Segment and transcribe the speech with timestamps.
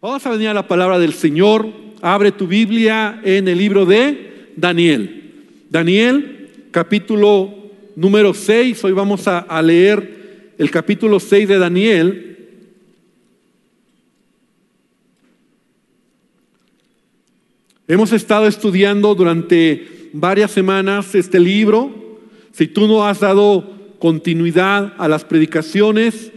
[0.00, 1.66] Vamos a venir a la palabra del Señor.
[2.02, 5.32] Abre tu Biblia en el libro de Daniel.
[5.70, 7.52] Daniel, capítulo
[7.96, 8.84] número 6.
[8.84, 12.38] Hoy vamos a, leer el capítulo 6 de Daniel.
[17.88, 22.20] Hemos estado estudiando durante varias semanas este libro.
[22.52, 26.30] Si tú no has dado continuidad a las predicaciones,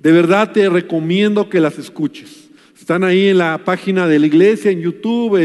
[0.00, 2.39] de verdad te recomiendo que las escuches.
[2.80, 5.36] Están ahí en la página de la iglesia, en YouTube,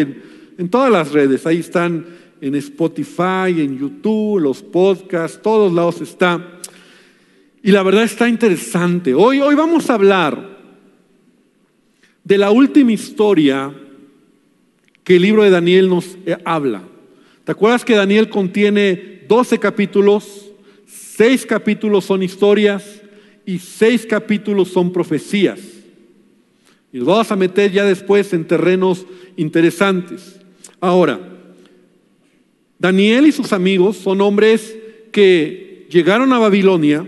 [0.57, 1.45] en, todas las redes.
[1.45, 2.05] Ahí están
[2.39, 6.61] en Spotify, en YouTube, los podcasts, todos lados está.
[7.61, 9.13] Y la verdad está interesante.
[9.13, 10.57] Hoy, hoy vamos a hablar
[12.23, 13.75] de la última historia
[15.03, 16.83] que el libro de Daniel nos eh, habla.
[17.43, 20.53] ¿Te acuerdas que Daniel contiene 12 capítulos?
[20.87, 23.01] Seis capítulos son historias
[23.45, 25.74] y seis capítulos son profecías.
[26.95, 30.39] Y los vamos a meter ya después en terrenos interesantes.
[30.79, 31.19] Ahora,
[32.79, 34.73] Daniel y sus amigos son hombres
[35.11, 37.05] que llegaron a Babilonia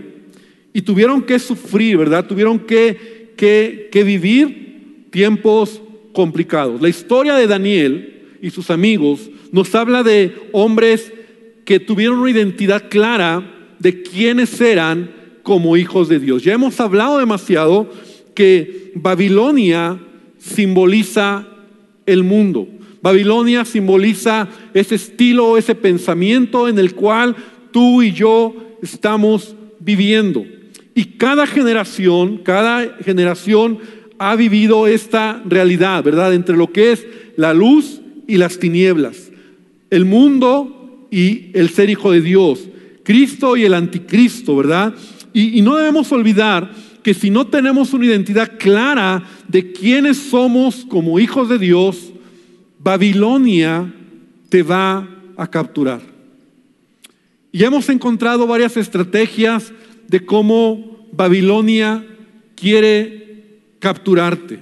[0.74, 2.26] y tuvieron que sufrir, ¿verdad?
[2.26, 5.80] Tuvieron que, que, que vivir tiempos
[6.12, 6.82] complicados.
[6.82, 11.10] La historia de Daniel y sus amigos nos habla de hombres
[11.64, 15.10] que tuvieron una identidad clara de quiénes eran
[15.42, 16.44] como hijos de Dios.
[16.44, 17.90] Ya hemos hablado demasiado
[18.38, 19.98] que Babilonia
[20.38, 21.44] simboliza
[22.06, 22.68] el mundo.
[23.02, 27.34] Babilonia simboliza ese estilo, ese pensamiento en el cual
[27.72, 30.46] tú y yo estamos viviendo.
[30.94, 33.80] Y cada generación, cada generación
[34.20, 36.32] ha vivido esta realidad, ¿verdad?
[36.32, 39.32] Entre lo que es la luz y las tinieblas,
[39.90, 42.68] el mundo y el ser hijo de Dios,
[43.02, 44.94] Cristo y el anticristo, ¿verdad?
[45.32, 46.70] Y, y no debemos olvidar
[47.08, 52.12] que si no tenemos una identidad clara de quiénes somos como hijos de Dios,
[52.78, 53.94] Babilonia
[54.50, 56.02] te va a capturar.
[57.50, 59.72] Y hemos encontrado varias estrategias
[60.06, 62.06] de cómo Babilonia
[62.54, 64.60] quiere capturarte.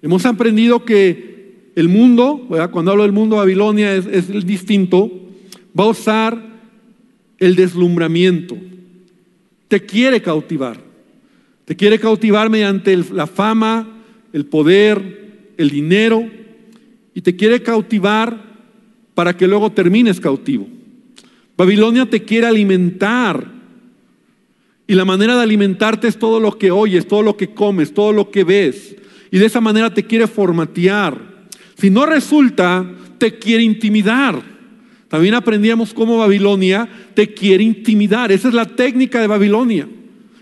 [0.00, 5.10] Hemos aprendido que el mundo, cuando hablo del mundo, Babilonia es, es distinto,
[5.76, 6.40] va a usar
[7.40, 8.56] el deslumbramiento.
[9.66, 10.89] Te quiere cautivar.
[11.70, 13.86] Te quiere cautivar mediante la fama,
[14.32, 16.28] el poder, el dinero,
[17.14, 18.42] y te quiere cautivar
[19.14, 20.66] para que luego termines cautivo.
[21.56, 23.46] Babilonia te quiere alimentar.
[24.88, 28.12] Y la manera de alimentarte es todo lo que oyes, todo lo que comes, todo
[28.12, 28.96] lo que ves.
[29.30, 31.46] Y de esa manera te quiere formatear.
[31.76, 32.84] Si no resulta,
[33.18, 34.42] te quiere intimidar.
[35.06, 38.32] También aprendíamos cómo Babilonia te quiere intimidar.
[38.32, 39.86] Esa es la técnica de Babilonia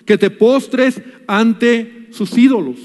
[0.08, 2.76] que te postres ante sus ídolos,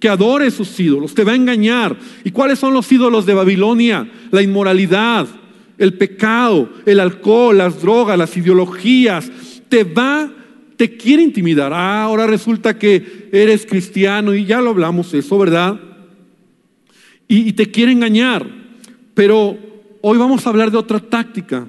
[0.00, 1.98] que adores sus ídolos, te va a engañar.
[2.24, 4.10] ¿Y cuáles son los ídolos de Babilonia?
[4.30, 5.28] La inmoralidad,
[5.76, 9.30] el pecado, el alcohol, las drogas, las ideologías.
[9.68, 10.32] Te va,
[10.78, 11.74] te quiere intimidar.
[11.74, 15.78] Ah, ahora resulta que eres cristiano y ya lo hablamos eso, ¿verdad?
[17.28, 18.46] Y, y te quiere engañar.
[19.12, 19.58] Pero
[20.00, 21.66] hoy vamos a hablar de otra táctica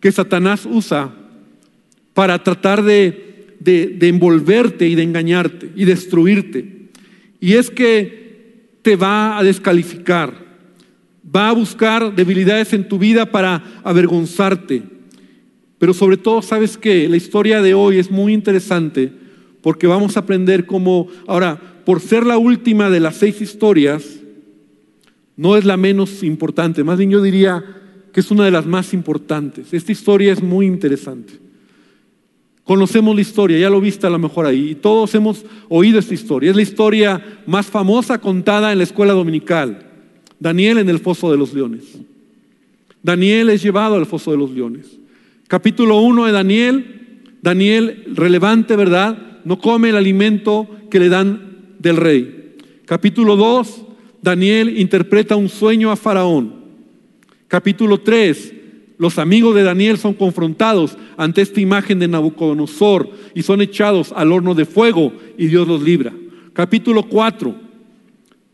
[0.00, 1.12] que Satanás usa
[2.14, 3.23] para tratar de
[3.64, 6.90] de, envolverte y de engañarte y destruirte.
[7.40, 10.34] Y es que te va a descalificar,
[11.34, 14.82] va a buscar debilidades en tu vida para avergonzarte.
[15.78, 19.10] Pero sobre todo, ¿sabes que La historia de hoy es muy interesante
[19.62, 24.20] porque vamos a aprender cómo, ahora, por ser la última de las seis historias,
[25.36, 27.64] no es la menos importante, más bien yo diría
[28.12, 29.72] que es una de las más importantes.
[29.72, 31.43] Esta historia es muy interesante.
[32.64, 36.14] Conocemos la historia, ya lo viste a lo mejor ahí, y todos hemos oído esta
[36.14, 36.50] historia.
[36.50, 39.86] Es la historia más famosa contada en la escuela dominical.
[40.40, 41.84] Daniel en el foso de los leones.
[43.02, 44.98] Daniel es llevado al foso de los leones.
[45.46, 49.40] Capítulo 1 de Daniel, Daniel relevante, ¿verdad?
[49.44, 52.56] No come el alimento que le dan del rey.
[52.86, 53.84] Capítulo 2,
[54.22, 56.54] Daniel interpreta un sueño a Faraón.
[57.46, 58.54] Capítulo 3,
[58.96, 64.32] los amigos de Daniel son confrontados ante esta imagen de Nabucodonosor y son echados al
[64.32, 66.12] horno de fuego y Dios los libra.
[66.52, 67.64] Capítulo 4.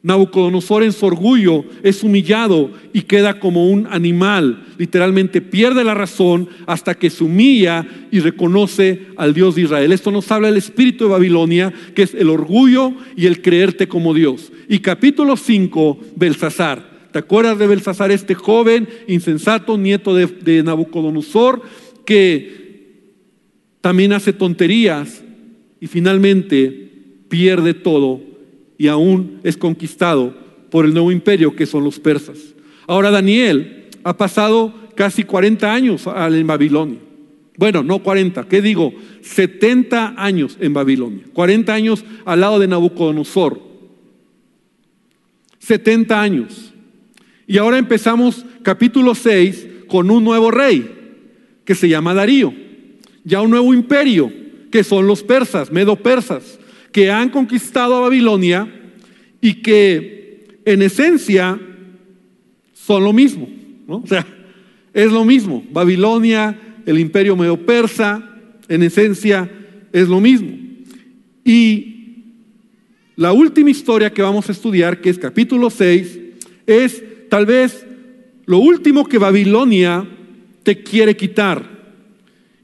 [0.03, 4.65] Nabucodonosor en su orgullo es humillado y queda como un animal.
[4.79, 9.93] Literalmente pierde la razón hasta que se humilla y reconoce al Dios de Israel.
[9.93, 14.15] Esto nos habla del espíritu de Babilonia, que es el orgullo y el creerte como
[14.15, 14.51] Dios.
[14.71, 16.90] Y capítulo 5, Belsasar.
[17.13, 21.63] ¿Te acuerdas de Belsasar, este joven insensato, nieto de, Nabucodonosor,
[22.05, 22.61] que
[23.81, 25.23] también hace tonterías
[25.81, 26.91] y finalmente
[27.29, 28.21] pierde todo
[28.79, 30.35] y aún es conquistado
[30.71, 32.39] por el nuevo imperio que son los persas.
[32.87, 36.99] Ahora Daniel ha pasado casi 40 años en Babilonia.
[37.57, 38.95] Bueno, no 40, ¿qué digo?
[39.23, 41.25] 70 años en Babilonia.
[41.33, 43.61] 40 años al lado de Nabucodonosor.
[45.59, 46.70] 70 años.
[47.51, 50.89] Y ahora empezamos capítulo 6 con un nuevo rey
[51.65, 52.55] que se llama Darío.
[53.25, 54.33] Ya un nuevo imperio
[54.71, 56.61] que son los persas, medo-persas,
[56.93, 58.73] que han conquistado a Babilonia
[59.41, 61.59] y que en esencia
[62.73, 63.49] son lo mismo.
[63.89, 64.25] O sea,
[64.95, 65.65] es lo mismo.
[65.73, 66.57] Babilonia,
[66.87, 68.31] el imperio medo-persa,
[68.69, 69.51] en esencia
[69.93, 70.57] es lo mismo.
[71.45, 72.27] Y
[73.17, 76.21] la última historia que vamos a estudiar, que es capítulo 6,
[76.69, 77.87] es tal vez
[78.45, 80.07] lo último que Babilonia
[80.63, 81.65] te quiere quitar.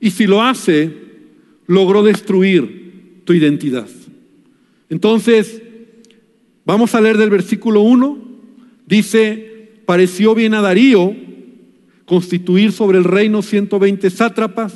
[0.00, 0.92] Y si lo hace,
[1.66, 3.88] logró destruir tu identidad.
[4.90, 5.62] Entonces,
[6.64, 8.18] vamos a leer del versículo 1.
[8.86, 11.14] Dice, pareció bien a Darío
[12.04, 14.74] constituir sobre el reino 120 sátrapas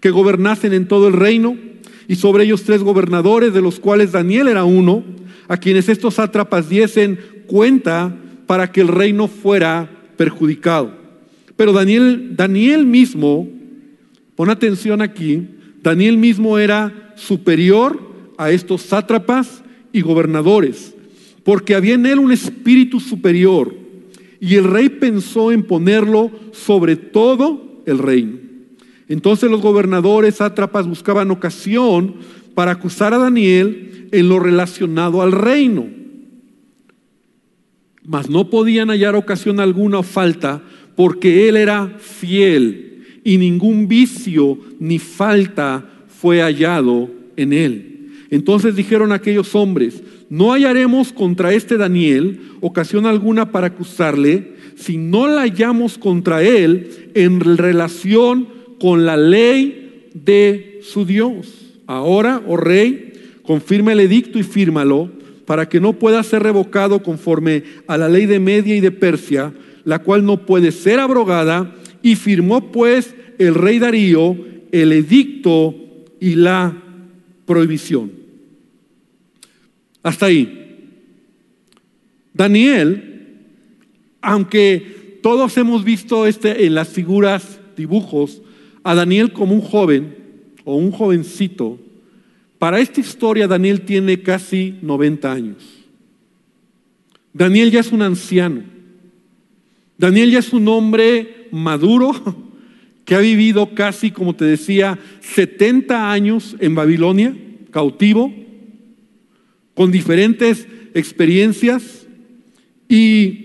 [0.00, 1.56] que gobernasen en todo el reino
[2.08, 5.04] y sobre ellos tres gobernadores, de los cuales Daniel era uno,
[5.48, 8.16] a quienes estos sátrapas diesen cuenta
[8.46, 10.92] para que el reino fuera perjudicado.
[11.56, 13.48] Pero Daniel, Daniel mismo,
[14.34, 15.48] pon atención aquí,
[15.82, 18.00] Daniel mismo era superior
[18.36, 19.62] a estos sátrapas
[19.92, 20.94] y gobernadores,
[21.44, 23.74] porque había en él un espíritu superior,
[24.40, 28.38] y el rey pensó en ponerlo sobre todo el reino.
[29.08, 32.16] Entonces los gobernadores, sátrapas, buscaban ocasión
[32.54, 35.86] para acusar a Daniel en lo relacionado al reino.
[38.04, 40.62] Mas no podían hallar ocasión alguna o falta,
[40.94, 48.10] porque él era fiel y ningún vicio ni falta fue hallado en él.
[48.30, 55.26] Entonces dijeron aquellos hombres, no hallaremos contra este Daniel ocasión alguna para acusarle, si no
[55.28, 58.48] la hallamos contra él en relación
[58.80, 61.74] con la ley de su Dios.
[61.86, 63.12] Ahora, oh rey,
[63.42, 65.10] confirma el edicto y fírmalo
[65.46, 69.52] para que no pueda ser revocado conforme a la ley de Media y de Persia,
[69.84, 74.36] la cual no puede ser abrogada y firmó pues el rey Darío
[74.74, 75.72] el edicto
[76.18, 76.76] y la
[77.46, 78.10] prohibición.
[80.02, 80.90] Hasta ahí.
[82.32, 83.36] Daniel,
[84.20, 88.42] aunque todos hemos visto este en las figuras, dibujos,
[88.82, 90.16] a Daniel como un joven
[90.64, 91.78] o un jovencito,
[92.58, 95.84] para esta historia Daniel tiene casi 90 años.
[97.32, 98.62] Daniel ya es un anciano.
[99.98, 102.12] Daniel ya es un hombre maduro
[103.04, 107.36] que ha vivido casi, como te decía, 70 años en Babilonia,
[107.70, 108.32] cautivo,
[109.74, 112.06] con diferentes experiencias
[112.88, 113.44] y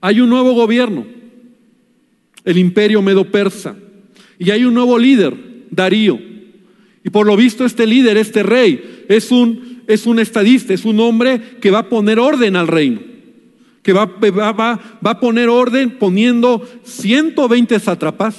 [0.00, 1.06] hay un nuevo gobierno,
[2.44, 3.76] el imperio medo-persa,
[4.38, 5.34] y hay un nuevo líder,
[5.70, 6.31] Darío.
[7.04, 11.00] Y por lo visto este líder, este rey, es un, es un estadista, es un
[11.00, 13.12] hombre que va a poner orden al reino
[13.82, 18.36] que va, va, a poner orden poniendo 120 sátrapas,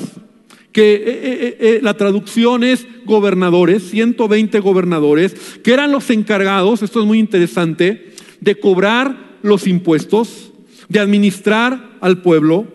[0.72, 7.02] que eh, eh, eh, la traducción es gobernadores, 120 gobernadores, que eran los encargados, esto
[7.02, 10.52] es muy interesante, de cobrar los impuestos,
[10.88, 12.66] de administrar al pueblo,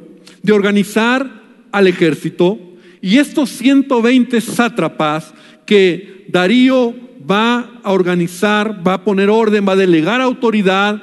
[0.42, 2.58] de organizar al ejército.
[3.00, 5.32] Y estos 120 sátrapas
[5.66, 6.94] que Darío
[7.28, 11.02] va a organizar, va a poner orden, va a delegar autoridad,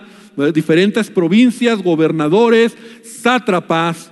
[0.54, 4.12] diferentes provincias, gobernadores, sátrapas.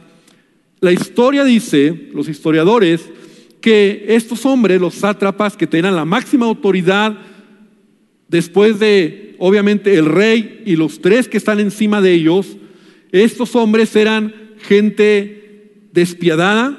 [0.79, 3.09] La historia dice, los historiadores,
[3.61, 7.17] que estos hombres, los sátrapas, que tenían la máxima autoridad,
[8.27, 12.57] después de, obviamente, el rey y los tres que están encima de ellos,
[13.11, 16.77] estos hombres eran gente despiadada,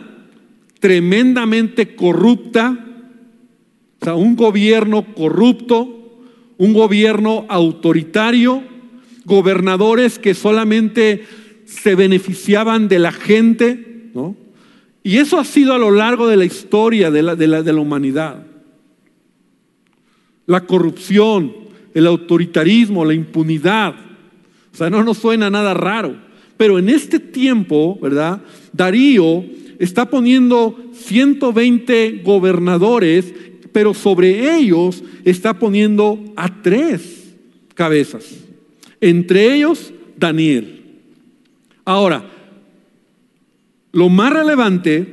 [0.85, 2.79] tremendamente corrupta,
[4.03, 6.21] o sea, un gobierno corrupto,
[6.59, 8.63] un gobierno autoritario,
[9.25, 11.25] gobernadores que solamente
[11.65, 14.37] se beneficiaban de la gente, ¿no?
[15.03, 17.73] Y eso ha sido a lo largo de la historia de la, de la, de
[17.73, 18.47] la humanidad.
[20.45, 21.51] La corrupción,
[21.95, 23.95] el autoritarismo, la impunidad.
[24.71, 26.15] O sea, no nos suena nada raro.
[26.59, 28.43] Pero en este tiempo, ¿verdad?
[28.75, 29.47] Darío
[29.85, 33.33] está poniendo 120 gobernadores,
[33.73, 37.35] pero sobre ellos está poniendo a tres
[37.75, 38.45] cabezas
[39.05, 40.81] entre ellos Daniel.
[41.85, 42.25] Ahora,
[43.93, 45.07] lo más relevante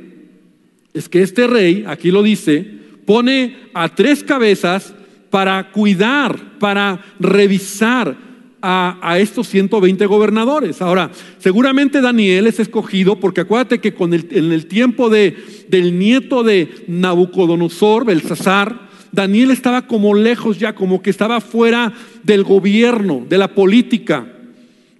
[0.94, 2.64] es que este rey, aquí lo dice,
[3.04, 4.94] pone a tres cabezas
[5.28, 8.16] para cuidar, para revisar
[8.62, 10.80] a, estos 120 gobernadores.
[10.80, 15.36] Ahora, seguramente Daniel es escogido porque acuérdate que con el, en el tiempo de,
[15.68, 21.92] del nieto de Nabucodonosor, Belsasar, Daniel estaba como lejos ya, como que estaba fuera
[22.22, 24.26] del gobierno, de la política.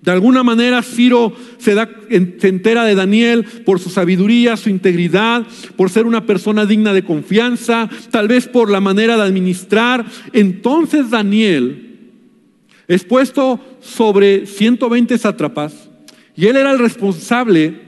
[0.02, 5.47] De alguna manera Ciro se, da, se entera de Daniel por su sabiduría, su integridad,
[5.76, 10.04] por ser una persona digna de confianza, tal vez por la manera de administrar.
[10.33, 11.91] Entonces Daniel
[12.89, 15.89] es puesto sobre 120 sátrapas
[16.37, 17.81] y él era el responsable,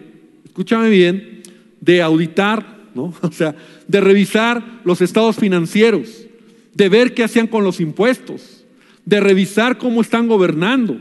[0.44, 1.42] escúchame bien,
[1.80, 3.14] de auditar, ¿no?
[3.22, 3.54] O sea,
[3.88, 6.26] de revisar los estados financieros,
[6.74, 8.64] de ver qué hacían con los impuestos,
[9.04, 11.00] de revisar cómo están gobernando,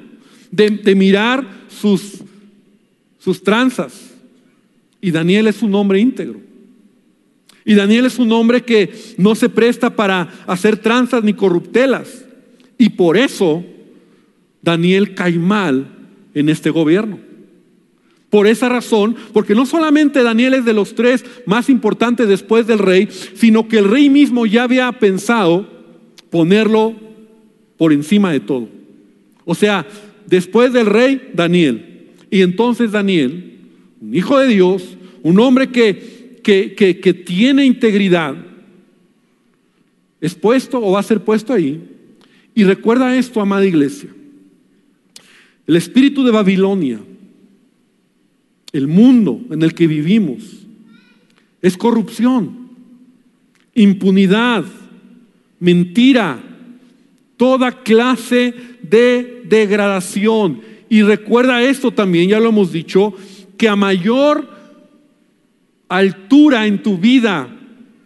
[0.52, 2.22] de, mirar sus,
[3.18, 4.12] sus tranzas.
[5.02, 6.40] Y Daniel es un hombre íntegro.
[7.66, 12.26] Y Daniel es un hombre que no se presta para hacer tranzas ni corruptelas.
[12.78, 13.64] Y por eso
[14.64, 15.88] Daniel cae mal
[16.34, 17.20] en este gobierno.
[18.30, 22.80] Por esa razón, porque no solamente Daniel es de los tres más importantes después del
[22.80, 25.70] rey, sino que el rey mismo ya había pensado
[26.32, 26.96] ponerlo
[27.78, 28.70] por encima de todo.
[29.46, 29.86] O sea,
[30.26, 32.08] después del rey, Daniel.
[32.32, 33.60] Y entonces Daniel,
[34.02, 38.36] un hijo de Dios, un hombre que, que, que tiene integridad,
[40.22, 41.84] es puesto o va a ser puesto ahí.
[42.56, 44.10] Y recuerda esto, amada iglesia.
[45.66, 47.00] El espíritu de Babilonia,
[48.72, 50.44] el mundo en el que vivimos,
[51.62, 52.70] es corrupción,
[53.74, 54.66] impunidad,
[55.60, 56.44] mentira,
[57.38, 60.62] toda clase de degradación.
[60.90, 63.14] Y recuerda esto también, ya lo hemos dicho,
[63.58, 64.50] que a mayor
[65.88, 67.50] altura en tu vida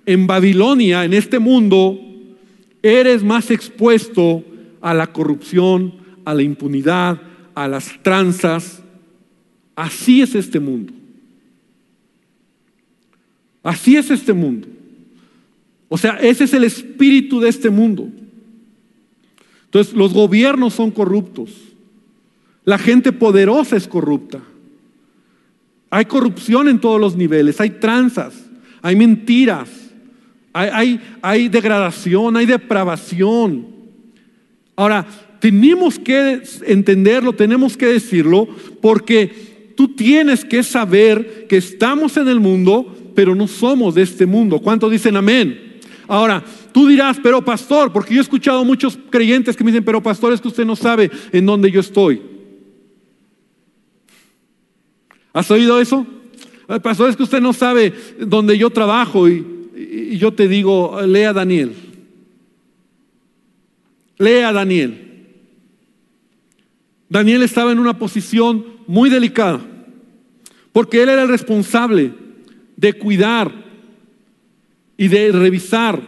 [0.05, 1.99] en Babilonia, en este mundo,
[2.81, 4.43] eres más expuesto
[4.79, 7.19] a la corrupción, a la impunidad,
[7.57, 8.83] a las tranzas.
[9.75, 10.93] Así es este mundo.
[13.63, 14.67] Así es este mundo.
[15.89, 18.09] O sea, ese es el espíritu de este mundo.
[19.65, 21.49] Entonces, los gobiernos son corruptos.
[22.63, 24.39] La gente poderosa es corrupta.
[25.89, 28.35] Hay corrupción en todos los niveles, hay tranzas,
[28.83, 29.69] hay mentiras,
[30.53, 33.65] hay, hay, hay degradación, hay depravación.
[34.75, 35.07] Ahora,
[35.39, 38.47] tenemos que entenderlo, tenemos que decirlo,
[38.81, 44.25] porque tú tienes que saber que estamos en el mundo, pero no somos de este
[44.25, 44.59] mundo.
[44.59, 45.79] ¿Cuántos dicen amén?
[46.07, 50.01] Ahora, tú dirás, pero pastor, porque yo he escuchado muchos creyentes que me dicen, pero
[50.01, 52.21] pastor, es que usted no sabe en dónde yo estoy.
[55.33, 56.07] ¿Has oído eso?
[56.81, 61.33] Pastor, es que usted no sabe dónde yo trabajo y, y yo te digo, lea
[61.33, 61.73] Daniel.
[64.17, 65.06] Lea Daniel.
[67.09, 69.61] Daniel estaba en una posición muy delicada,
[70.71, 72.13] porque él era el responsable
[72.75, 73.51] de cuidar
[74.97, 76.01] y de revisar.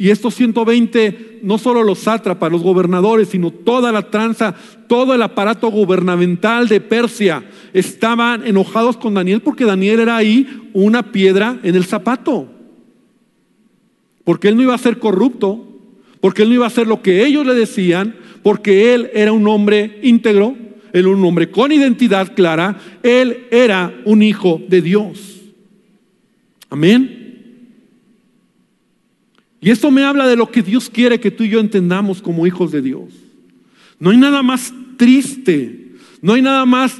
[0.00, 4.54] Y estos 120, no solo los sátrapas, los gobernadores, sino toda la tranza,
[4.86, 11.10] todo el aparato gubernamental de Persia, estaban enojados con Daniel porque Daniel era ahí una
[11.10, 12.48] piedra en el zapato.
[14.22, 15.67] Porque él no iba a ser corrupto,
[16.20, 19.46] porque él no iba a hacer lo que ellos le decían, porque él era un
[19.46, 20.56] hombre íntegro,
[20.92, 25.40] él era un hombre con identidad clara, él era un hijo de Dios.
[26.70, 27.18] Amén.
[29.60, 32.46] Y esto me habla de lo que Dios quiere que tú y yo entendamos como
[32.46, 33.12] hijos de Dios.
[33.98, 36.96] No hay nada más triste, no hay nada más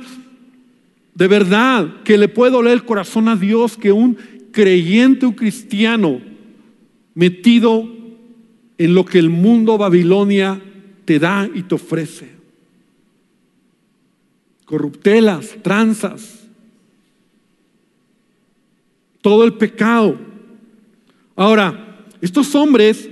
[1.15, 4.17] de verdad que le puede doler el corazón a Dios que un
[4.53, 6.21] creyente, un cristiano
[7.15, 7.98] metido
[8.79, 10.63] en lo que el mundo Babilonia
[11.05, 12.31] te da y te ofrece.
[14.65, 16.47] Corruptelas, tranzas,
[19.21, 20.17] todo el pecado.
[21.35, 23.09] Ahora, estos hombres,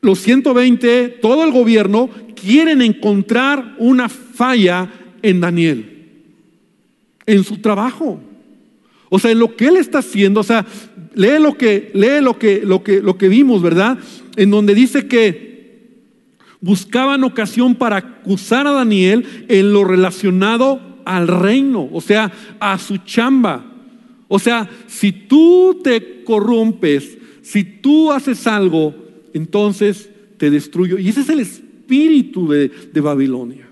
[0.00, 4.90] los 120, todo el gobierno, quieren encontrar una falla
[5.22, 6.08] en Daniel,
[7.26, 8.20] en su trabajo.
[9.10, 10.66] O sea, en lo que él está haciendo, o sea,
[11.18, 13.98] lee lo que, lee lo que, lo que, lo que vimos, ¿verdad?
[14.36, 15.98] En donde dice que
[16.60, 22.98] buscaban ocasión para acusar a Daniel en lo relacionado al reino, o sea, a su
[22.98, 23.66] chamba.
[24.28, 28.94] O sea, si tú te corrompes, si tú haces algo,
[29.34, 30.98] entonces te destruyo.
[30.98, 32.70] Y ese es el espíritu de,
[33.00, 33.68] Babilonia.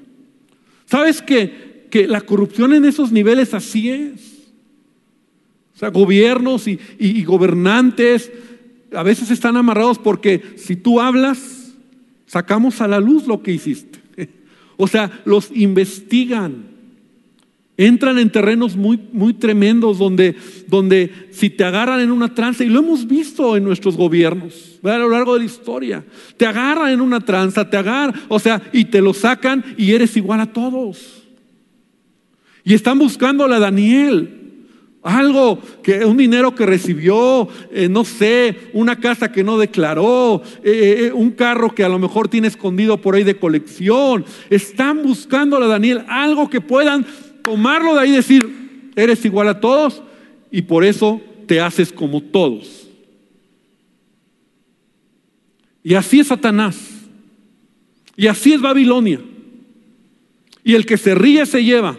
[0.87, 4.36] ¿Sabes que, que la corrupción en esos niveles así es?
[5.77, 8.33] O sea, gobiernos y, y, gobernantes
[8.93, 11.75] a veces están amarrados porque si tú hablas,
[12.27, 14.01] sacamos a la luz lo que hiciste.
[14.79, 16.65] O sea, los investigan.
[17.79, 20.35] Entran en terrenos muy, muy tremendos donde,
[20.67, 24.99] donde si te agarran en una tranza, y lo hemos visto en nuestros gobiernos a
[24.99, 26.05] lo largo de la historia,
[26.37, 30.17] te agarran en una tranza, te agarran, o sea, y te lo sacan y eres
[30.17, 31.25] igual a todos.
[32.65, 34.36] Y están buscando a Daniel.
[35.07, 41.07] Algo que un dinero que recibió, eh, no sé, una casa que no declaró, eh,
[41.07, 44.25] eh, un carro que a lo mejor tiene escondido por ahí de colección.
[44.51, 47.07] Están buscando a Daniel algo que puedan
[47.43, 50.03] tomarlo de ahí y decir, eres igual a todos
[50.51, 52.89] y por eso te haces como todos.
[55.85, 56.77] Y así es Satanás.
[58.17, 59.21] Y así es Babilonia.
[60.65, 61.97] Y el que se ríe se lleva.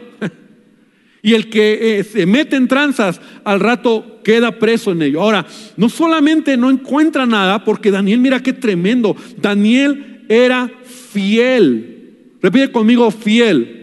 [1.21, 5.21] Y el que eh, se mete en tranzas al rato queda preso en ello.
[5.21, 5.45] Ahora,
[5.75, 9.15] no solamente no encuentra nada, porque Daniel, mira qué tremendo.
[9.41, 10.69] Daniel era
[11.11, 11.97] fiel.
[12.41, 13.77] Repite conmigo, fiel.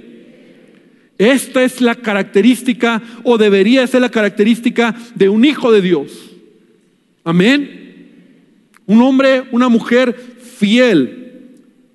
[1.18, 6.30] Esta es la característica o debería ser la característica de un hijo de Dios.
[7.22, 7.82] Amén.
[8.86, 10.14] Un hombre, una mujer
[10.58, 11.52] fiel,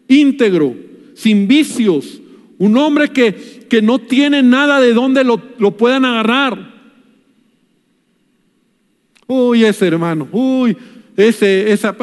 [0.07, 0.75] íntegro,
[1.13, 2.21] sin vicios.
[2.59, 6.71] Un hombre que, que no tiene nada de donde lo, puedan agarrar.
[9.25, 10.77] Uy, ese hermano, uy,
[11.17, 11.95] ese, esa,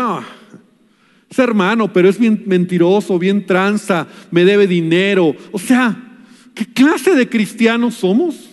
[1.31, 5.37] ese hermano, pero es bien mentiroso, bien tranza, me debe dinero.
[5.53, 6.03] O sea,
[6.57, 8.49] ¿Qué clase de cristianos somos?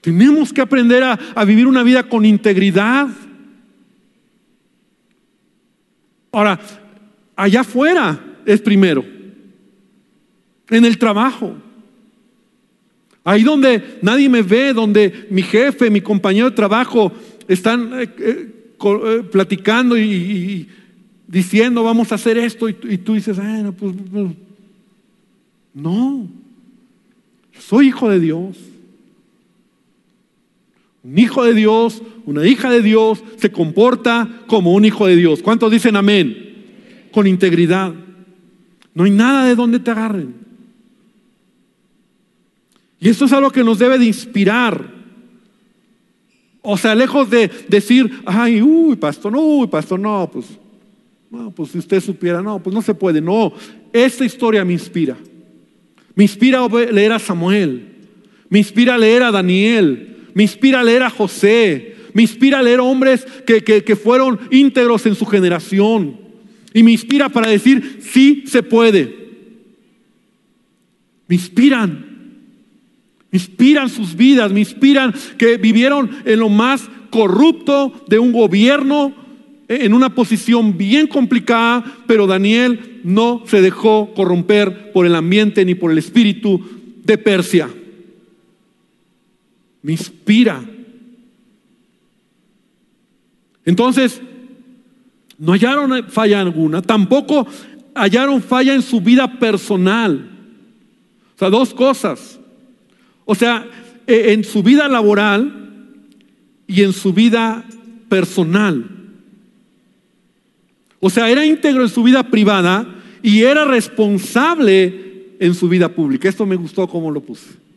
[0.00, 3.06] Tenemos que aprender a, vivir una vida con integridad.
[6.32, 6.60] Ahora,
[7.36, 9.04] allá afuera es primero,
[10.68, 11.56] en el trabajo.
[13.24, 17.12] Ahí donde nadie me ve, donde mi jefe, mi compañero de trabajo
[17.48, 20.68] están eh, eh, eh, platicando y,
[21.26, 23.38] diciendo vamos a hacer esto y, tú dices,
[23.78, 24.26] pues, pues,
[25.74, 26.28] no,
[27.58, 28.56] soy hijo de Dios.
[31.02, 35.40] Un hijo de Dios, una hija de Dios, se comporta como un hijo de Dios.
[35.42, 37.08] ¿Cuántos dicen amén?
[37.12, 37.92] Con integridad.
[38.94, 40.34] No hay nada de donde te agarren.
[43.00, 44.92] Y esto es algo que nos debe de inspirar.
[46.62, 50.46] O sea, lejos de decir, ay, uy, pastor, no, uy, pastor, no, pues
[51.30, 53.20] no, pues si usted supiera, no, pues no se puede.
[53.20, 53.52] No,
[53.92, 55.16] esta historia me inspira.
[56.14, 57.86] Me inspira a leer a Samuel.
[58.48, 60.09] Me inspira a leer a Daniel.
[60.34, 61.96] Me inspira a leer a José.
[62.12, 66.18] Me inspira a leer hombres que, que fueron íntegros en su generación.
[66.72, 69.14] Y me inspira para decir, sí se puede.
[71.26, 72.06] Me inspiran.
[73.30, 74.52] Me inspiran sus vidas.
[74.52, 79.14] Me inspiran que vivieron en lo más corrupto de un gobierno
[79.70, 85.76] en una posición bien complicada, pero Daniel no se dejó corromper por el ambiente ni
[85.76, 86.60] por el espíritu
[87.04, 87.68] de Persia.
[89.82, 90.62] Me inspira.
[93.64, 94.20] Entonces,
[95.38, 97.46] no hallaron falla alguna, tampoco
[97.94, 100.30] hallaron falla en su vida personal.
[101.34, 102.38] O sea, dos cosas.
[103.24, 103.66] O sea,
[104.06, 105.94] e, en su vida laboral
[106.66, 107.64] y en su vida
[108.08, 108.84] personal.
[111.00, 112.86] O sea, era íntegro en su vida privada
[113.22, 116.28] y era responsable en su vida pública.
[116.28, 117.69] Esto me gustó como lo puse.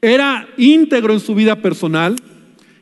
[0.00, 2.16] Era íntegro en su vida personal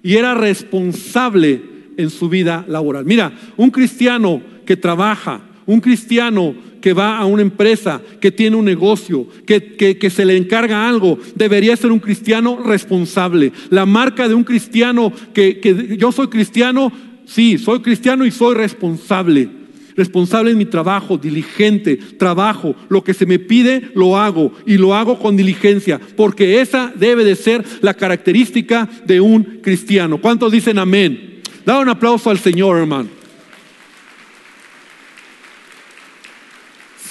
[0.02, 1.62] y era responsable
[1.96, 3.05] en su vida laboral.
[3.05, 8.64] Mira, un cristiano que trabaja, un cristiano que va a una empresa, que tiene un
[8.64, 13.52] negocio, que, que, se le encarga algo, debería ser un cristiano responsable.
[13.70, 16.92] La marca de un cristiano que, que yo soy cristiano
[17.26, 19.50] Sí, soy cristiano y soy responsable.
[19.96, 24.94] Responsable en mi trabajo, diligente, trabajo, lo que se me pide lo hago y lo
[24.94, 30.20] hago con diligencia, porque esa debe de ser la característica de un cristiano.
[30.20, 31.40] ¿Cuántos dicen amén?
[31.64, 33.09] Da un aplauso al Señor, hermano.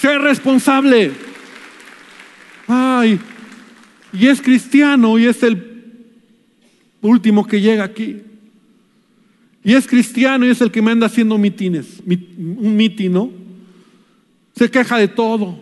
[0.00, 1.10] Ser responsable.
[2.68, 3.18] Ay,
[4.12, 5.82] y es cristiano y es el
[7.00, 8.22] último que llega aquí.
[9.66, 13.32] Y es cristiano y es el que me anda haciendo mitines, un mitin, ¿no?
[14.54, 15.58] Se queja de todo.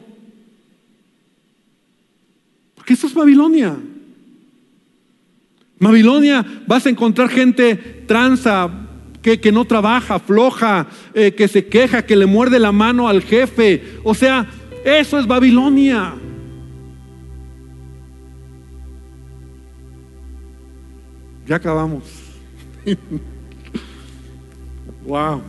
[2.74, 3.78] Porque eso es Babilonia.
[5.78, 8.70] Babilonia vas a encontrar gente tranza,
[9.22, 13.22] que, que no trabaja, floja, eh, que se queja, que le muerde la mano al
[13.22, 14.00] jefe.
[14.04, 14.46] O sea,
[14.84, 16.14] eso es Babilonia.
[21.46, 22.04] Ya acabamos.
[25.06, 25.40] wow.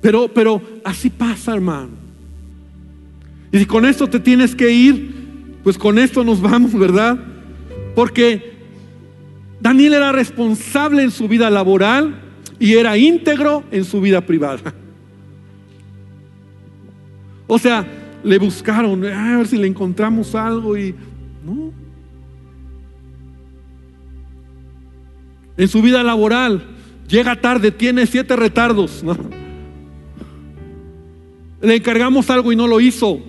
[0.00, 1.90] Pero, pero así pasa, hermano.
[3.52, 7.18] Y si con esto te tienes que ir, pues con esto nos vamos, ¿verdad?
[7.94, 8.54] Porque
[9.60, 12.14] Daniel era responsable en su vida laboral
[12.58, 14.74] y era íntegro en su vida privada.
[17.46, 17.84] O sea,
[18.22, 20.94] le buscaron, a ver si le encontramos algo y
[21.44, 21.79] no.
[25.60, 26.62] En su vida laboral,
[27.06, 29.04] llega tarde, tiene siete retardos.
[31.60, 33.20] Le encargamos algo y no lo hizo.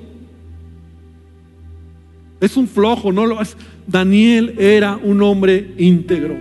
[2.39, 3.37] Es un flojo, no lo
[3.85, 6.37] Daniel era un hombre íntegro.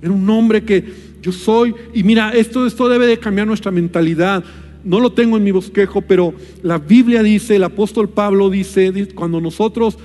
[0.00, 0.82] Era un hombre que
[1.20, 4.42] yo soy y mira, esto esto debe de cambiar nuestra mentalidad.
[4.82, 9.42] No lo tengo en mi bosquejo, pero la Biblia dice, el apóstol Pablo dice, cuando
[9.42, 9.98] nosotros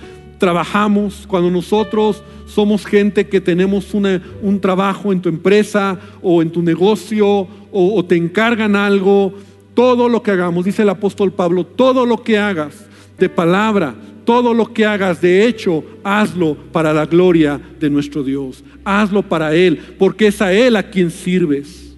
[0.45, 6.62] trabajamos, cuando nosotros somos gente que tenemos un trabajo en tu empresa o en tu
[6.62, 9.34] negocio o te encargan algo,
[9.73, 12.86] todo lo que hagamos, dice el apóstol Pablo, todo lo que hagas
[13.17, 18.63] de palabra, todo lo que hagas de hecho, hazlo para la gloria de nuestro Dios.
[18.84, 21.94] Hazlo para Él, porque es a Él a quien sirves.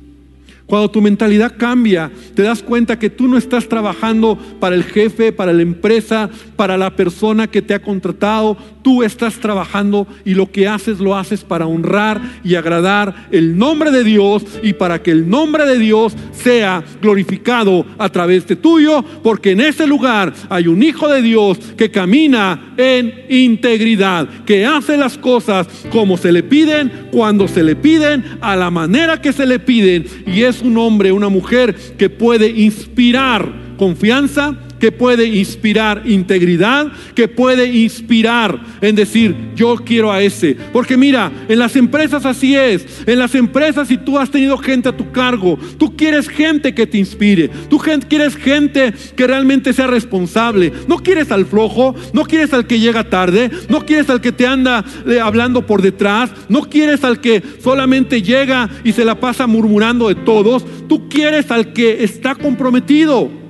[0.67, 5.31] Cuando tu mentalidad cambia, te das cuenta que tú no estás trabajando para el jefe,
[5.31, 8.57] para la empresa, para la persona que te ha contratado.
[8.81, 13.91] Tú estás trabajando y lo que haces lo haces para honrar y agradar el nombre
[13.91, 19.05] de Dios y para que el nombre de Dios sea glorificado a través de tuyo,
[19.23, 24.97] porque en ese lugar hay un hijo de Dios que camina en integridad, que hace
[24.97, 29.45] las cosas como se le piden, cuando se le piden, a la manera que se
[29.45, 36.03] le piden y es un hombre, una mujer que puede inspirar confianza, que puede inspirar
[36.05, 40.55] integridad, que puede inspirar en decir, yo quiero a ese.
[40.73, 42.85] Porque mira, en las empresas así es.
[43.05, 46.87] En las empresas si tú has tenido gente a tu cargo, tú quieres gente que
[46.87, 47.49] te inspire.
[47.69, 50.71] Tú quieres gente que realmente sea responsable.
[50.87, 54.47] No quieres al flojo, no quieres al que llega tarde, no quieres al que te
[54.47, 59.47] anda eh, hablando por detrás, no quieres al que solamente llega y se la pasa
[59.47, 60.65] murmurando de todos.
[60.87, 63.46] Tú quieres al que está comprometido.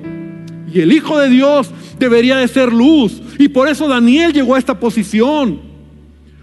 [0.71, 3.21] Y el Hijo de Dios debería de ser luz.
[3.39, 5.61] Y por eso Daniel llegó a esta posición.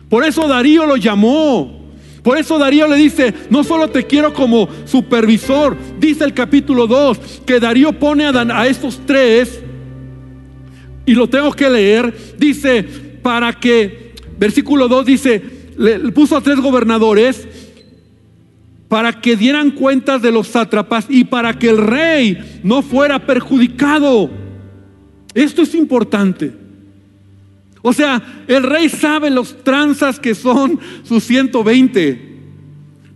[0.08, 1.84] Por eso Darío lo llamó.
[2.22, 7.42] Por eso Darío le dice, no solo te quiero como supervisor, dice el capítulo 2,
[7.44, 9.60] que Darío pone a, a estos tres,
[11.04, 12.82] y lo tengo que leer, dice,
[13.22, 15.42] para que, versículo 2 dice,
[15.76, 17.46] le puso a tres gobernadores
[18.94, 24.30] para que dieran cuentas de los sátrapas y para que el rey no fuera perjudicado.
[25.34, 26.52] Esto es importante.
[27.82, 32.38] O sea, el rey sabe los tranzas que son sus 120,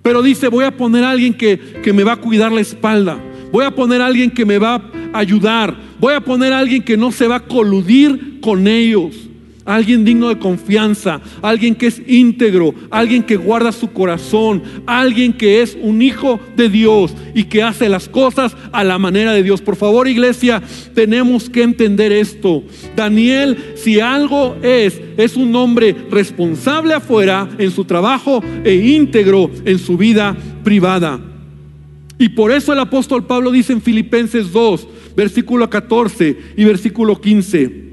[0.03, 3.17] pero dice, voy a poner a alguien que, que me va a cuidar la espalda,
[3.53, 6.83] voy a poner a alguien que me va a ayudar, voy a poner a alguien
[6.83, 9.28] que no se va a coludir con ellos
[9.69, 15.61] alguien digno de confianza, alguien que es íntegro, alguien que guarda su corazón, alguien que
[15.61, 19.61] es un hijo de Dios y que hace las cosas a la manera de Dios.
[19.61, 20.63] Por favor, iglesia,
[20.95, 22.65] tenemos que entender esto.
[22.97, 29.79] Daniel, si algo es, es un hombre responsable afuera en su trabajo e íntegro en
[29.79, 31.21] su vida privada.
[32.19, 37.88] Y por eso el apóstol Pablo dice en Filipenses 2, versículo 14 y versículo 15,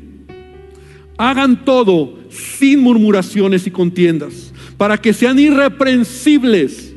[1.18, 6.94] hagan todo sin murmuraciones y contiendas, para que sean irreprensibles.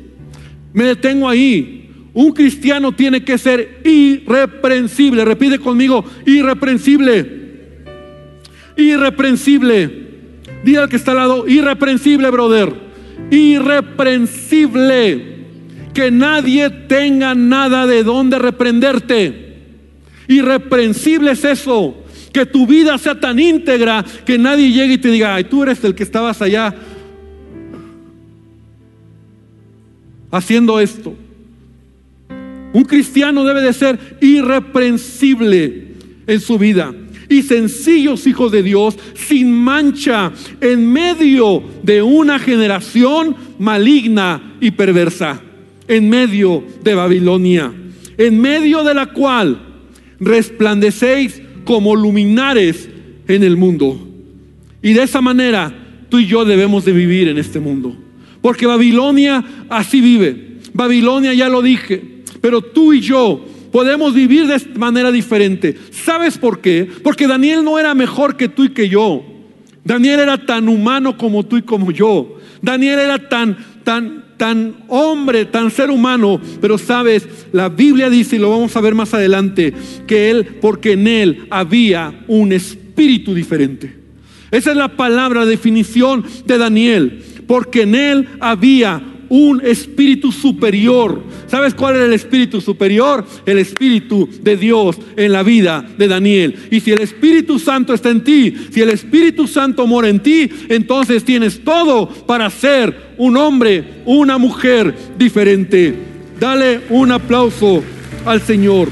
[0.73, 1.75] Me detengo ahí.
[2.13, 5.23] Un cristiano tiene que ser irreprensible.
[5.23, 7.39] Repite conmigo, irreprensible.
[8.75, 10.09] Irreprensible.
[10.63, 12.73] Dile al que está al lado, irreprensible, brother.
[13.31, 15.39] Irreprensible.
[15.93, 19.47] Que nadie tenga nada de donde reprenderte.
[20.27, 21.98] Irreprensible es eso
[22.31, 25.83] que tu vida sea tan íntegra que nadie llegue y te diga, ay, tú eres
[25.83, 26.75] el que estabas allá
[30.31, 31.15] haciendo esto.
[32.71, 35.93] Un cristiano debe de ser irreprensible
[36.27, 36.93] en su vida
[37.29, 45.39] y sencillos hijos de Dios, sin mancha, en medio de una generación maligna y perversa,
[45.87, 47.71] en medio de Babilonia,
[48.17, 49.61] en medio de la cual
[50.19, 52.89] resplandecéis como luminares
[53.27, 53.95] en el mundo.
[54.81, 55.71] Y de esa manera
[56.09, 57.95] tú y yo debemos de vivir en este mundo.
[58.41, 60.57] Porque Babilonia así vive.
[60.73, 62.23] Babilonia ya lo dije.
[62.41, 65.77] Pero tú y yo podemos vivir de manera diferente.
[65.91, 66.89] ¿Sabes por qué?
[67.03, 69.23] Porque Daniel no era mejor que tú y que yo.
[69.83, 72.39] Daniel era tan humano como tú y como yo.
[72.63, 76.41] Daniel era tan, tan, tan hombre, tan ser humano.
[76.59, 79.73] Pero sabes, la Biblia dice, y lo vamos a ver más adelante,
[80.07, 83.95] que él, porque en él había un espíritu diferente.
[84.49, 87.23] Esa es la palabra, definición de Daniel.
[87.45, 91.23] Porque en él había un espíritu superior.
[91.47, 93.25] ¿Sabes cuál era el espíritu superior?
[93.45, 96.55] El espíritu de Dios en la vida de Daniel.
[96.71, 100.49] Y si el Espíritu Santo está en ti, si el Espíritu Santo mora en ti,
[100.69, 105.95] entonces tienes todo para ser un hombre, una mujer diferente.
[106.39, 107.83] Dale un aplauso
[108.25, 108.89] al Señor.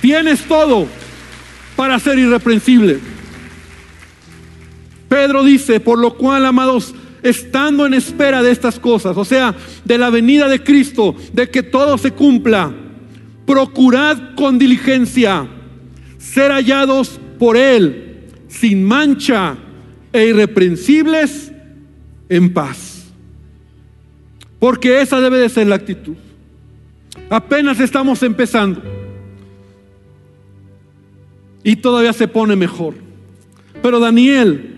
[0.00, 0.86] Tienes todo
[1.76, 2.98] para ser irreprensible.
[5.08, 9.98] Pedro dice, por lo cual, amados, estando en espera de estas cosas, o sea, de
[9.98, 12.72] la venida de Cristo, de que todo se cumpla,
[13.46, 15.48] procurad con diligencia
[16.18, 19.56] ser hallados por Él, sin mancha
[20.12, 21.50] e irreprensibles,
[22.28, 23.06] en paz.
[24.58, 26.16] Porque esa debe de ser la actitud.
[27.30, 28.82] Apenas estamos empezando.
[31.62, 32.94] Y todavía se pone mejor.
[33.82, 34.73] Pero Daniel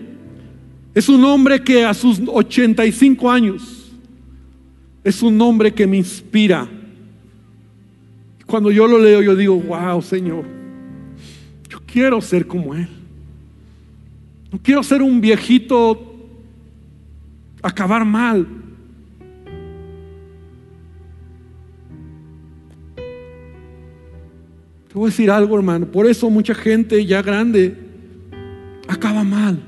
[0.97, 3.85] es un hombre que a sus 85 años
[5.03, 6.67] es un hombre que me inspira.
[8.47, 10.43] Cuando yo lo leo, yo digo, wow, Señor,
[11.69, 12.87] yo quiero ser como Él.
[14.51, 16.15] No quiero ser un viejito,
[17.61, 18.47] acabar mal.
[24.87, 25.85] Te voy a decir algo, hermano.
[25.85, 27.77] Por eso mucha gente ya grande
[28.87, 29.66] acaba mal.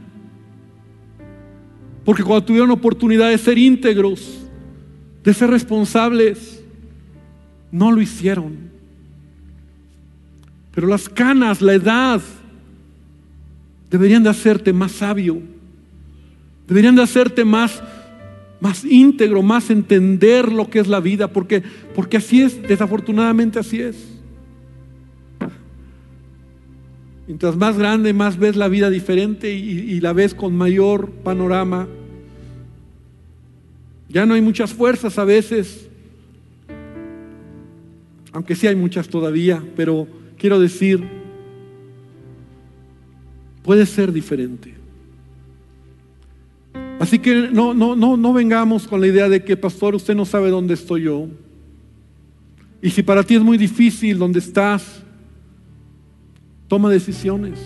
[2.10, 4.40] Porque cuando tuvieron oportunidad de ser íntegros,
[5.24, 6.60] de ser responsables,
[7.72, 8.58] no lo hicieron.
[10.74, 12.20] Pero las canas, la edad,
[13.92, 15.40] deberían de hacerte más sabio.
[16.68, 17.80] Deberían de hacerte más,
[18.60, 21.62] más íntegro, más entender lo que es la vida, porque,
[21.94, 23.96] porque así es, desafortunadamente así es.
[27.28, 31.88] Mientras más grande, más ves la vida diferente y, y la ves con mayor panorama.
[34.10, 35.88] Ya no hay muchas fuerzas a veces,
[38.32, 41.04] aunque sí hay muchas todavía, pero quiero decir,
[43.62, 44.74] puede ser diferente.
[47.00, 50.26] Así que no, no, no, no vengamos con la idea de que, pastor, usted no
[50.26, 51.28] sabe dónde estoy yo.
[52.82, 55.04] Y si para ti es muy difícil donde estás,
[56.68, 57.60] toma decisiones.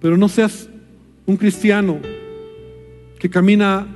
[0.00, 0.68] Pero no seas
[1.26, 1.98] un cristiano
[3.24, 3.86] que camina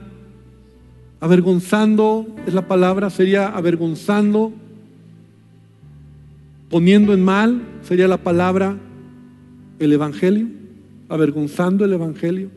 [1.20, 4.54] avergonzando, es la palabra, sería avergonzando,
[6.70, 8.78] poniendo en mal, sería la palabra
[9.78, 10.46] el Evangelio,
[11.10, 12.48] avergonzando el Evangelio.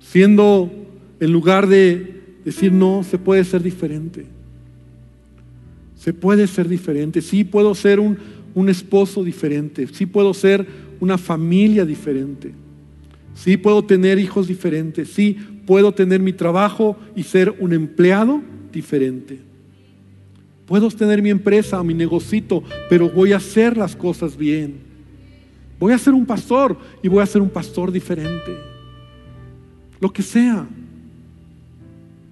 [0.00, 0.70] Siendo,
[1.18, 4.26] en lugar de decir, no, se puede ser diferente.
[5.94, 7.22] Se puede ser diferente.
[7.22, 8.18] Sí puedo ser un,
[8.54, 9.86] un esposo diferente.
[9.86, 10.66] Sí puedo ser
[11.00, 12.65] una familia diferente.
[13.36, 18.40] Sí puedo tener hijos diferentes, sí puedo tener mi trabajo y ser un empleado
[18.72, 19.38] diferente.
[20.64, 24.78] Puedo tener mi empresa mi negocito, pero voy a hacer las cosas bien.
[25.78, 28.56] Voy a ser un pastor y voy a ser un pastor diferente.
[30.00, 30.66] Lo que sea.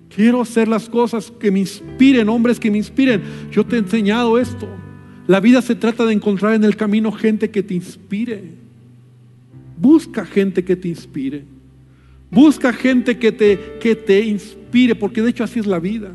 [0.09, 3.23] Quiero hacer las cosas que me inspiren, hombres que me inspiren.
[3.51, 4.67] Yo te he enseñado esto.
[5.27, 8.64] La vida se trata de encontrar en el camino gente que te inspire.
[9.85, 11.45] Busca gente que te inspire.
[12.31, 16.11] Busca gente que te, que te inspire, porque de hecho así es la vida.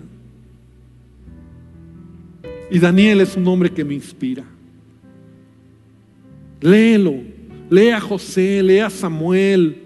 [2.71, 4.43] Y Daniel es un hombre que me inspira.
[6.61, 7.13] Léelo.
[7.69, 9.77] Lea a José, lea a Samuel,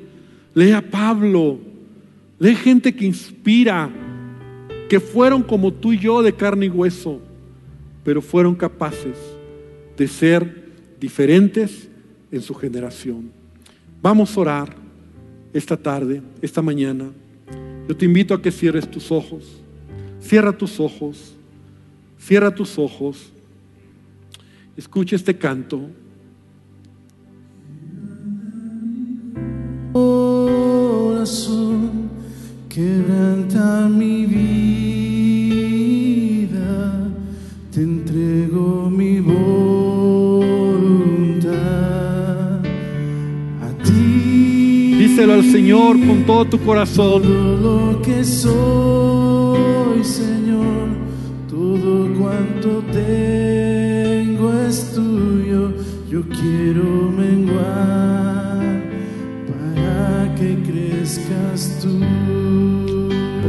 [0.53, 1.59] lea a Pablo.
[2.39, 3.91] Lee gente que inspira,
[4.87, 7.19] que fueron como tú y yo de carne y hueso,
[8.05, 9.17] pero fueron capaces
[9.97, 11.89] de ser diferentes
[12.31, 13.42] en su generación.
[14.03, 14.75] Vamos a orar
[15.53, 17.09] esta tarde, esta mañana.
[17.87, 19.63] Yo te invito a que cierres tus ojos.
[20.19, 21.33] Cierra tus ojos.
[22.19, 23.31] Cierra tus ojos.
[24.75, 25.89] Escucha este canto.
[29.93, 32.09] Corazón
[32.67, 35.29] quebranta mi vida,
[37.71, 39.82] te entrego mi voz.
[45.13, 47.21] Díselo al Señor con todo tu corazón.
[47.21, 50.87] Todo lo que soy, Señor,
[51.47, 55.71] todo cuanto tengo es tuyo,
[56.09, 58.81] yo quiero menguar
[59.51, 61.99] para que crezcas tú.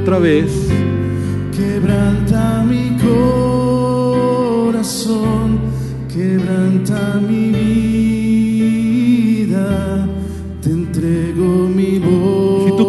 [0.02, 0.68] Otra vez.
[1.56, 2.94] Quebranta mi
[4.68, 5.60] corazón,
[6.12, 7.83] quebranta mi vida,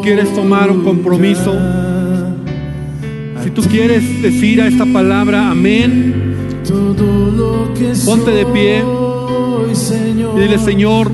[0.05, 1.51] quieres tomar un compromiso,
[3.43, 6.35] si tú quieres decir a esta palabra amén,
[8.05, 8.83] Ponte de pie
[9.67, 11.09] y dile Señor,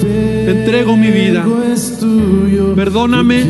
[0.00, 1.46] te, entrego mi vida.
[2.74, 3.44] Perdóname.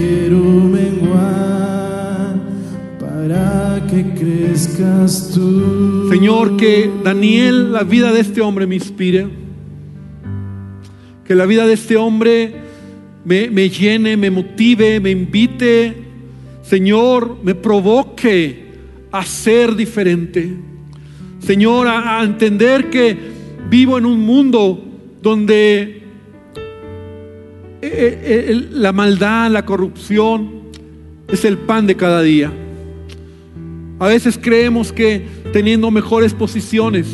[3.89, 6.11] Que crezcas tú.
[6.11, 9.29] Señor, que Daniel, la vida de este hombre me inspire.
[11.25, 12.68] Que la vida de este hombre
[13.29, 15.95] me, llene, me motive, me invite.
[16.63, 18.65] Señor, me provoque
[19.13, 20.51] a ser diferente.
[21.41, 23.17] Señor, a, a entender que
[23.71, 24.83] vivo en un mundo
[25.23, 26.03] donde
[27.81, 30.51] eh, eh, el- la maldad, la corrupción
[31.29, 32.53] es el pan de cada día.
[34.01, 37.07] A veces creemos que teniendo mejores posiciones,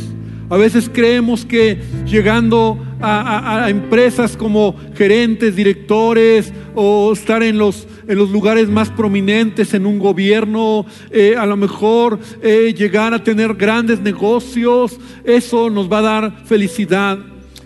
[0.50, 8.18] a veces creemos que llegando a, empresas como gerentes, directores o estar en los, en
[8.18, 13.54] los lugares más prominentes en un gobierno, eh, a lo mejor eh, llegar a tener
[13.54, 17.18] grandes negocios, eso nos va a dar felicidad.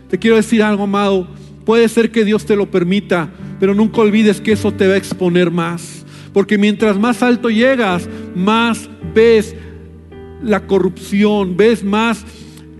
[0.08, 1.28] Te quiero decir algo, amado,
[1.64, 4.98] puede ser que Dios te lo permita, pero nunca olvides que eso te va a
[4.98, 6.04] exponer más.
[6.32, 9.54] Porque mientras más alto llegas, más ves
[10.42, 12.24] la corrupción, ves más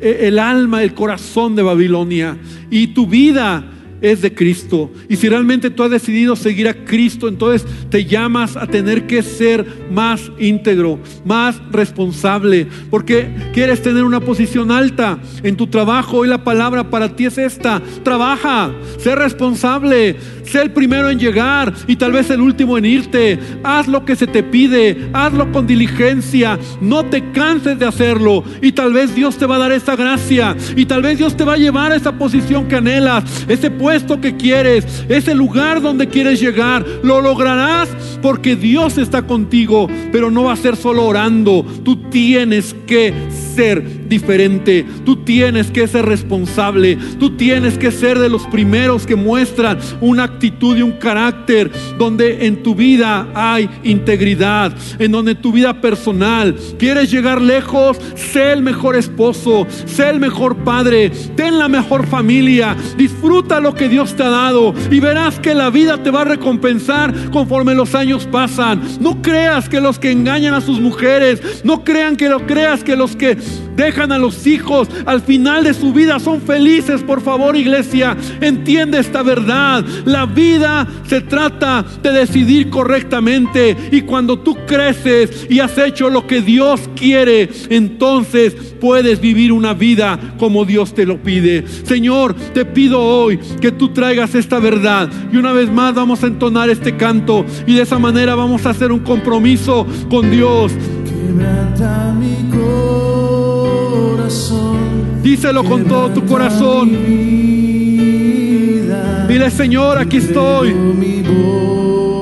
[0.01, 2.37] el alma, el corazón de Babilonia.
[2.71, 3.65] Y tu vida
[4.01, 4.91] es de Cristo.
[5.09, 9.23] Y si realmente tú has decidido seguir a Cristo, entonces te llamas a tener que
[9.23, 16.19] ser más íntegro, más responsable, porque quieres tener una posición alta en tu trabajo.
[16.19, 17.83] Hoy la palabra para ti es esta.
[18.03, 23.39] Trabaja, sé responsable, sé el primero en llegar y tal vez el último en irte.
[23.63, 28.73] Haz lo que se te pide, hazlo con diligencia, no te canses de hacerlo y
[28.73, 31.55] tal vez Dios te va a dar esa gracia y tal vez Dios te va
[31.55, 33.71] a llevar a esa posición que anhelas, ese
[34.21, 36.85] que quieres, ese lugar donde quieres llegar.
[37.03, 37.89] Lo lograrás
[38.23, 41.65] porque Dios está contigo, pero no va a ser solo orando.
[41.85, 43.13] Tú tienes que
[43.55, 49.17] ser diferente, tú tienes que ser responsable, tú tienes que ser de los primeros que
[49.17, 55.43] muestran una actitud y un carácter donde en tu vida hay integridad, en donde en
[55.43, 61.59] tu vida personal quieres llegar lejos, sé el mejor esposo, sé el mejor padre, ten
[61.59, 66.03] la mejor familia, disfruta lo que Dios te ha dado y verás que la vida
[66.03, 68.83] te va a recompensar conforme los años pasan.
[69.01, 72.97] No creas que los que engañan a sus mujeres, no crean que lo creas que
[72.97, 73.39] los que
[73.79, 74.59] dejan a los hijos
[75.07, 77.03] al final de su vida son felices.
[77.03, 79.85] Por favor, iglesia, entiende esta verdad.
[80.05, 86.27] La vida se trata de decidir correctamente y cuando tú creces y has hecho lo
[86.27, 91.65] que Dios quiere, entonces puedes vivir una vida como Dios te lo pide.
[91.85, 96.27] Señor, te pido hoy que tú traigas esta verdad y una vez más vamos a
[96.27, 100.73] entonar este canto y de esa manera vamos a hacer un compromiso con Dios.
[101.05, 102.58] Quebranta mi corazón.
[105.23, 106.91] Díselo con todo tu corazón.
[109.27, 110.75] Dile, Señor, aquí estoy.
[110.75, 112.13] Mi voluntad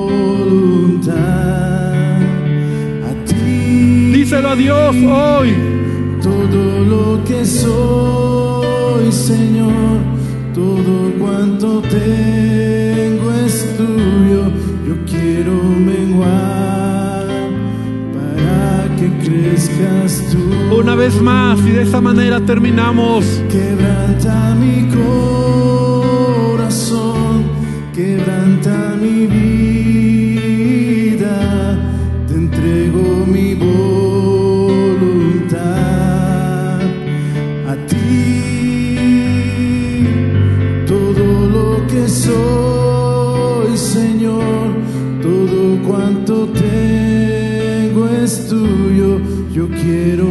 [3.03, 4.11] a ti.
[4.13, 5.53] Díselo a Dios hoy.
[6.21, 9.99] Todo lo que soy, Señor,
[10.53, 11.81] todo cuanto
[20.71, 23.25] Una vez más y de esa manera terminamos.
[23.49, 24.87] Quebranta mi
[26.55, 27.45] corazón,
[27.93, 29.56] quebranta mi vida,
[49.87, 50.26] quiero